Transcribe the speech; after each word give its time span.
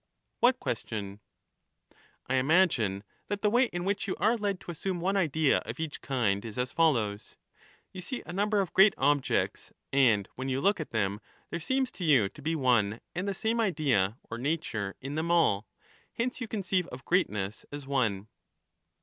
What 0.39 0.59
question? 0.59 1.19
I 2.25 2.37
imagine 2.37 3.03
that 3.27 3.43
the 3.43 3.51
way 3.51 3.65
in 3.65 3.83
which 3.85 4.07
you 4.07 4.15
are 4.15 4.35
led 4.35 4.59
to 4.61 4.71
assume 4.71 4.99
one 4.99 5.15
ideas 5.15 5.57
are 5.63 5.65
132 5.65 5.69
idea 5.69 5.71
of 5.71 5.79
each 5.79 6.01
kind 6.01 6.43
is 6.43 6.57
as 6.57 6.71
follows:— 6.71 7.37
You 7.93 8.01
see 8.01 8.23
a 8.25 8.33
number 8.33 8.61
of 8.61 8.73
great 8.73 8.95
^^^^, 8.95 8.95
objects, 8.97 9.71
and 9.93 10.27
when 10.33 10.49
you 10.49 10.59
look 10.59 10.79
at 10.79 10.89
them 10.89 11.21
there 11.51 11.59
seems 11.59 11.91
to 11.91 12.03
you 12.03 12.29
to 12.29 12.41
be 12.41 12.53
i«ation. 12.53 12.61
one 12.61 13.01
and 13.13 13.27
the 13.27 13.35
same 13.35 13.61
idea 13.61 14.17
(or 14.27 14.39
nature) 14.39 14.95
in 15.01 15.13
them 15.13 15.29
all; 15.29 15.67
hence 16.13 16.41
you 16.41 16.47
conceive 16.47 16.87
of 16.87 17.05
greatness 17.05 17.67
as 17.71 17.85
one. 17.85 18.27